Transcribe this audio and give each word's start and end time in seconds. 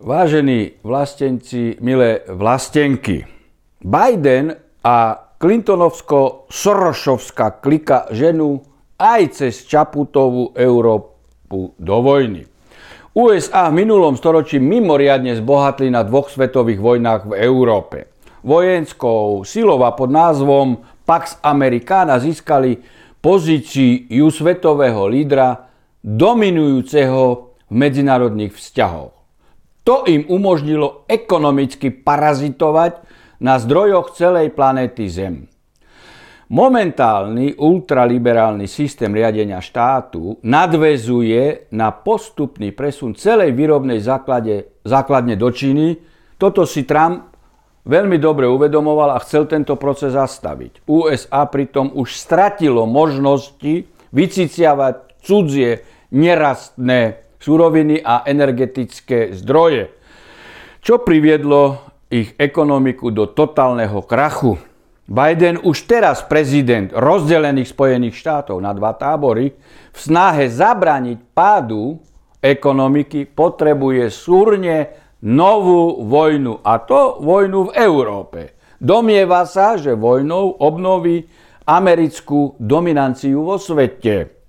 Vážení 0.00 0.80
vlastenci, 0.80 1.76
milé 1.84 2.24
vlastenky, 2.24 3.20
Biden 3.84 4.56
a 4.80 5.28
Clintonovsko-Sorošovská 5.36 7.60
klika 7.60 8.08
ženu 8.08 8.64
aj 8.96 9.28
cez 9.28 9.68
Čaputovú 9.68 10.56
Európu 10.56 11.76
do 11.76 11.96
vojny. 12.00 12.48
USA 13.12 13.68
v 13.68 13.84
minulom 13.84 14.16
storočí 14.16 14.56
mimoriadne 14.56 15.36
zbohatli 15.36 15.92
na 15.92 16.00
dvoch 16.00 16.32
svetových 16.32 16.80
vojnách 16.80 17.28
v 17.28 17.36
Európe. 17.36 18.08
Vojenskou 18.40 19.44
silou 19.44 19.84
pod 19.92 20.08
názvom 20.08 20.80
Pax 21.04 21.44
Americana 21.44 22.16
získali 22.16 22.80
pozíciu 23.20 24.32
svetového 24.32 25.04
lídra 25.12 25.68
dominujúceho 26.00 27.52
v 27.68 27.74
medzinárodných 27.76 28.56
vzťahoch. 28.56 29.19
To 29.90 30.06
im 30.06 30.22
umožnilo 30.30 31.02
ekonomicky 31.10 31.90
parazitovať 31.90 33.02
na 33.42 33.58
zdrojoch 33.58 34.14
celej 34.14 34.54
planéty 34.54 35.10
Zem. 35.10 35.50
Momentálny 36.46 37.58
ultraliberálny 37.58 38.70
systém 38.70 39.10
riadenia 39.10 39.58
štátu 39.58 40.38
nadvezuje 40.46 41.74
na 41.74 41.90
postupný 41.90 42.70
presun 42.70 43.18
celej 43.18 43.50
výrobnej 43.50 43.98
základe, 43.98 44.78
základne 44.86 45.34
do 45.34 45.50
Číny. 45.50 45.98
Toto 46.38 46.62
si 46.70 46.86
Trump 46.86 47.34
veľmi 47.82 48.14
dobre 48.22 48.46
uvedomoval 48.46 49.18
a 49.18 49.22
chcel 49.26 49.50
tento 49.50 49.74
proces 49.74 50.14
zastaviť. 50.14 50.86
USA 50.86 51.50
pritom 51.50 51.98
už 51.98 52.14
stratilo 52.14 52.86
možnosti 52.86 53.90
vyciciavať 54.14 55.18
cudzie 55.18 55.82
nerastné 56.14 57.29
suroviny 57.40 58.04
a 58.04 58.22
energetické 58.28 59.32
zdroje, 59.32 59.90
čo 60.84 61.00
priviedlo 61.00 61.80
ich 62.12 62.36
ekonomiku 62.36 63.08
do 63.10 63.26
totálneho 63.32 64.04
krachu. 64.04 64.60
Biden 65.10 65.58
už 65.58 65.90
teraz 65.90 66.22
prezident 66.22 66.94
rozdelených 66.94 67.74
Spojených 67.74 68.14
štátov 68.14 68.62
na 68.62 68.70
dva 68.70 68.94
tábory 68.94 69.50
v 69.90 69.98
snahe 69.98 70.46
zabrániť 70.46 71.18
pádu 71.34 71.98
ekonomiky 72.38 73.26
potrebuje 73.26 74.06
súrne 74.06 74.94
novú 75.26 76.06
vojnu 76.06 76.62
a 76.62 76.78
to 76.80 77.18
vojnu 77.20 77.68
v 77.68 77.74
Európe. 77.74 78.40
Domieva 78.80 79.44
sa, 79.44 79.76
že 79.76 79.92
vojnou 79.92 80.56
obnoví 80.56 81.28
americkú 81.68 82.56
dominanciu 82.56 83.44
vo 83.44 83.60
svete. 83.60 84.39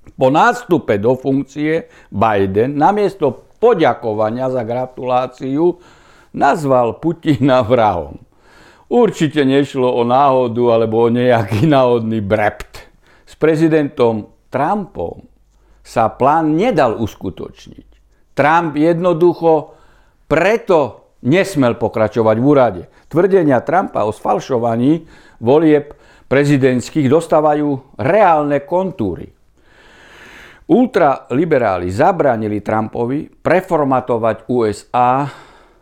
Po 0.00 0.28
nástupe 0.32 0.96
do 0.96 1.16
funkcie 1.16 1.88
Biden 2.08 2.76
namiesto 2.76 3.48
poďakovania 3.60 4.48
za 4.48 4.64
gratuláciu 4.64 5.76
nazval 6.32 7.00
Putina 7.00 7.60
vrahom. 7.60 8.20
Určite 8.90 9.46
nešlo 9.46 9.86
o 9.86 10.02
náhodu 10.02 10.74
alebo 10.74 11.06
o 11.06 11.12
nejaký 11.12 11.68
náhodný 11.68 12.18
brept. 12.24 12.90
S 13.22 13.38
prezidentom 13.38 14.34
Trumpom 14.50 15.30
sa 15.80 16.10
plán 16.10 16.58
nedal 16.58 16.98
uskutočniť. 16.98 17.88
Trump 18.34 18.74
jednoducho 18.74 19.78
preto 20.26 21.10
nesmel 21.22 21.78
pokračovať 21.78 22.36
v 22.40 22.44
úrade. 22.44 22.82
Tvrdenia 23.06 23.62
Trumpa 23.62 24.08
o 24.08 24.10
sfalšovaní 24.10 25.06
volieb 25.38 25.94
prezidentských 26.26 27.06
dostávajú 27.06 27.98
reálne 28.00 28.62
kontúry. 28.64 29.39
Ultraliberáli 30.70 31.90
zabránili 31.90 32.62
Trumpovi 32.62 33.26
preformatovať 33.26 34.46
USA 34.46 35.26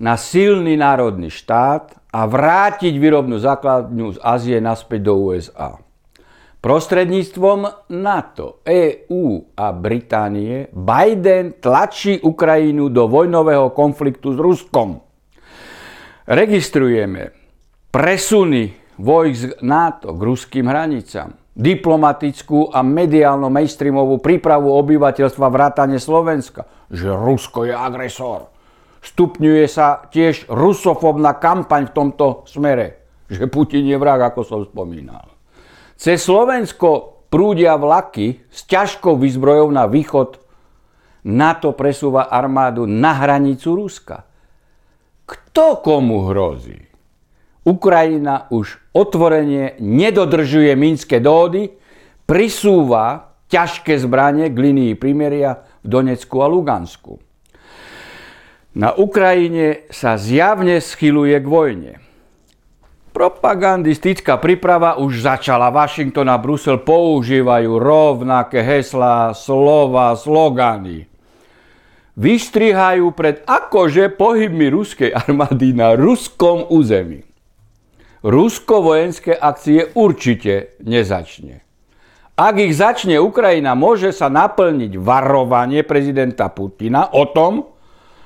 na 0.00 0.16
silný 0.16 0.72
národný 0.80 1.28
štát 1.28 2.08
a 2.08 2.24
vrátiť 2.24 2.96
výrobnú 2.96 3.36
základňu 3.36 4.16
z 4.16 4.18
Ázie 4.24 4.56
naspäť 4.56 5.12
do 5.12 5.28
USA. 5.28 5.76
Prostredníctvom 6.64 7.92
NATO, 7.92 8.64
EÚ 8.64 9.52
a 9.52 9.68
Británie 9.76 10.72
Biden 10.72 11.60
tlačí 11.60 12.16
Ukrajinu 12.16 12.88
do 12.88 13.04
vojnového 13.04 13.76
konfliktu 13.76 14.32
s 14.32 14.38
Ruskom. 14.40 14.96
Registrujeme 16.24 17.36
presuny 17.92 18.72
vojsk 18.96 19.60
NATO 19.60 20.16
k 20.16 20.20
ruským 20.24 20.64
hranicám 20.72 21.49
diplomatickú 21.60 22.72
a 22.72 22.80
mediálno 22.80 23.52
mainstreamovú 23.52 24.16
prípravu 24.24 24.72
obyvateľstva 24.80 25.46
vrátane 25.52 26.00
Slovenska, 26.00 26.64
že 26.88 27.12
Rusko 27.12 27.68
je 27.68 27.76
agresor. 27.76 28.48
Stupňuje 29.04 29.64
sa 29.68 30.08
tiež 30.08 30.48
rusofobná 30.48 31.36
kampaň 31.36 31.92
v 31.92 31.94
tomto 31.96 32.26
smere, 32.48 33.04
že 33.28 33.44
Putin 33.48 33.84
je 33.84 33.96
vrah, 34.00 34.20
ako 34.20 34.40
som 34.40 34.60
spomínal. 34.64 35.28
Cez 36.00 36.24
Slovensko 36.24 37.20
prúdia 37.28 37.76
vlaky 37.76 38.48
s 38.48 38.64
ťažkou 38.64 39.20
výzbrojou 39.20 39.68
na 39.68 39.84
východ. 39.84 40.40
NATO 41.28 41.76
presúva 41.76 42.32
armádu 42.32 42.88
na 42.88 43.12
hranicu 43.20 43.76
Ruska. 43.76 44.24
Kto 45.28 45.84
komu 45.84 46.32
hrozí? 46.32 46.89
Ukrajina 47.60 48.48
už 48.48 48.80
otvorene 48.96 49.76
nedodržuje 49.76 50.72
minské 50.80 51.20
dohody, 51.20 51.68
prisúva 52.24 53.36
ťažké 53.52 54.00
zbranie 54.00 54.48
k 54.48 54.56
linii 54.56 54.92
primeria 54.96 55.60
v 55.84 55.86
Donecku 55.86 56.40
a 56.40 56.48
Lugansku. 56.48 57.20
Na 58.70 58.94
Ukrajine 58.94 59.90
sa 59.90 60.14
zjavne 60.14 60.78
schyluje 60.78 61.36
k 61.42 61.46
vojne. 61.46 61.92
Propagandistická 63.10 64.38
príprava 64.38 64.94
už 64.94 65.26
začala. 65.26 65.74
Washington 65.74 66.30
a 66.30 66.38
Brusel 66.38 66.78
používajú 66.78 67.82
rovnaké 67.82 68.62
heslá, 68.62 69.34
slova, 69.34 70.14
slogany. 70.14 71.10
Vystrihajú 72.14 73.10
pred 73.10 73.42
akože 73.42 74.14
pohybmi 74.14 74.70
ruskej 74.70 75.10
armády 75.10 75.74
na 75.74 75.98
ruskom 75.98 76.70
území. 76.70 77.29
Rusko 78.20 78.84
vojenské 78.84 79.32
akcie 79.32 79.96
určite 79.96 80.76
nezačne. 80.84 81.64
Ak 82.40 82.56
ich 82.56 82.72
začne 82.72 83.20
Ukrajina, 83.20 83.76
môže 83.76 84.16
sa 84.16 84.32
naplniť 84.32 84.96
varovanie 84.96 85.84
prezidenta 85.84 86.48
Putina 86.48 87.12
o 87.12 87.28
tom, 87.28 87.68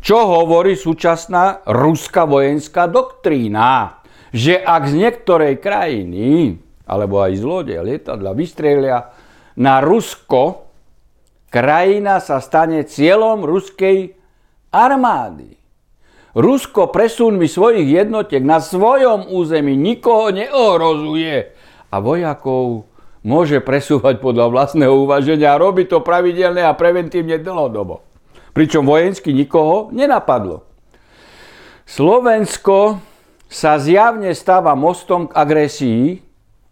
čo 0.00 0.16
hovorí 0.24 0.78
súčasná 0.78 1.60
ruská 1.68 2.24
vojenská 2.24 2.88
doktrína. 2.88 4.00
Že 4.32 4.64
ak 4.64 4.82
z 4.88 4.94
niektorej 4.96 5.54
krajiny, 5.60 6.56
alebo 6.88 7.20
aj 7.20 7.32
z 7.36 7.44
lode, 7.44 7.76
lietadla 7.76 8.32
vystrelia 8.32 9.12
na 9.60 9.84
Rusko, 9.84 10.68
krajina 11.52 12.20
sa 12.24 12.40
stane 12.40 12.88
cieľom 12.88 13.44
ruskej 13.44 14.14
armády. 14.72 15.57
Rusko 16.38 16.94
presunmi 16.94 17.50
svojich 17.50 17.90
jednotiek 17.98 18.46
na 18.46 18.62
svojom 18.62 19.26
území 19.26 19.74
nikoho 19.74 20.30
neohrozuje 20.30 21.50
a 21.90 21.98
vojakov 21.98 22.86
môže 23.26 23.58
presúvať 23.58 24.22
podľa 24.22 24.46
vlastného 24.46 24.94
uvaženia 25.02 25.58
a 25.58 25.58
robí 25.58 25.90
to 25.90 25.98
pravidelne 25.98 26.62
a 26.62 26.78
preventívne 26.78 27.42
dlhodobo. 27.42 28.06
Pričom 28.54 28.86
vojensky 28.86 29.34
nikoho 29.34 29.90
nenapadlo. 29.90 30.62
Slovensko 31.82 33.02
sa 33.50 33.82
zjavne 33.82 34.30
stáva 34.30 34.78
mostom 34.78 35.26
k 35.26 35.34
agresii 35.34 36.22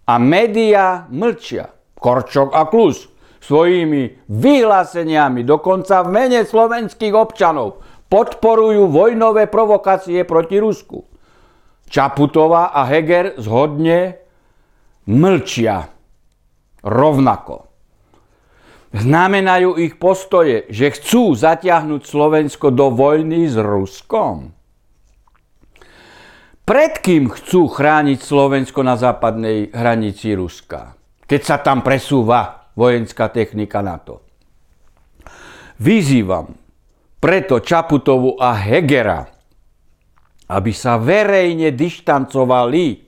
a 0.06 0.15
médiá 0.22 1.10
mlčia. 1.10 1.75
Korčok 1.99 2.55
a 2.55 2.71
Klus 2.71 3.10
svojimi 3.43 4.31
vyhláseniami, 4.31 5.43
dokonca 5.43 6.06
v 6.06 6.09
mene 6.15 6.47
slovenských 6.47 7.15
občanov, 7.15 7.85
podporujú 8.06 8.87
vojnové 8.91 9.50
provokácie 9.50 10.23
proti 10.23 10.62
Rusku. 10.62 11.03
Čaputová 11.87 12.75
a 12.75 12.82
Heger 12.87 13.38
zhodne 13.38 14.19
mlčia 15.06 15.87
rovnako. 16.82 17.67
Znamenajú 18.97 19.76
ich 19.76 19.99
postoje, 19.99 20.67
že 20.70 20.94
chcú 20.94 21.35
zatiahnuť 21.35 22.03
Slovensko 22.06 22.73
do 22.73 22.91
vojny 22.91 23.47
s 23.50 23.58
Ruskom? 23.58 24.56
Pred 26.67 26.93
kým 26.99 27.31
chcú 27.31 27.70
chrániť 27.70 28.19
Slovensko 28.19 28.82
na 28.82 28.99
západnej 28.99 29.70
hranici 29.70 30.35
Ruska, 30.35 30.99
keď 31.23 31.41
sa 31.47 31.56
tam 31.62 31.87
presúva 31.87 32.73
vojenská 32.75 33.31
technika 33.31 33.87
NATO? 33.87 34.26
Vyzývam 35.79 36.65
preto 37.26 37.58
Čaputovu 37.58 38.38
a 38.38 38.55
Hegera, 38.55 39.26
aby 40.46 40.70
sa 40.70 40.94
verejne 40.94 41.75
dištancovali 41.75 43.02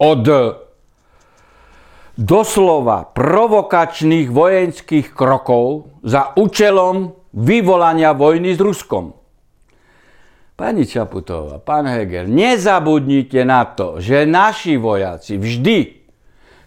od 0.00 0.24
doslova 2.16 3.04
provokačných 3.12 4.32
vojenských 4.32 5.12
krokov 5.12 5.92
za 6.00 6.32
účelom 6.40 7.12
vyvolania 7.36 8.16
vojny 8.16 8.56
s 8.56 8.64
Ruskom. 8.64 9.12
Pani 10.56 10.88
Čaputová, 10.88 11.60
pán 11.60 11.84
Heger, 11.84 12.24
nezabudnite 12.24 13.44
na 13.44 13.68
to, 13.68 14.00
že 14.00 14.24
naši 14.24 14.80
vojaci 14.80 15.36
vždy, 15.36 15.78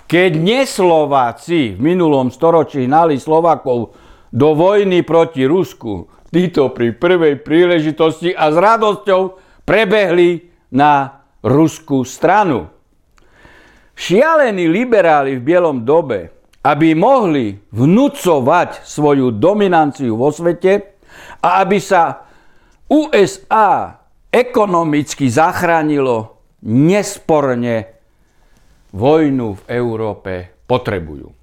keď 0.05 0.31
neslováci 0.37 1.73
v 1.73 1.79
minulom 1.81 2.29
storočí 2.29 2.85
hnali 2.85 3.17
Slovakov 3.17 3.97
do 4.29 4.53
vojny 4.53 5.01
proti 5.01 5.49
Rusku, 5.49 6.20
títo 6.31 6.71
pri 6.71 6.95
prvej 6.95 7.43
príležitosti 7.43 8.31
a 8.31 8.49
s 8.49 8.57
radosťou 8.57 9.21
prebehli 9.67 10.47
na 10.71 11.21
ruskú 11.43 12.07
stranu. 12.07 12.71
Šialení 13.91 14.71
liberáli 14.71 15.37
v 15.37 15.45
bielom 15.45 15.83
dobe, 15.83 16.31
aby 16.63 16.95
mohli 16.95 17.59
vnúcovať 17.69 18.87
svoju 18.87 19.35
dominanciu 19.35 20.15
vo 20.15 20.31
svete 20.31 20.97
a 21.43 21.61
aby 21.61 21.77
sa 21.77 22.25
USA 22.87 23.99
ekonomicky 24.31 25.27
zachránilo, 25.27 26.39
nesporne 26.65 27.99
vojnu 28.95 29.47
v 29.59 29.63
Európe 29.67 30.33
potrebujú. 30.65 31.40